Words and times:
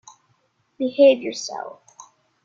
Behave 0.79 1.21
yourself! 1.21 1.83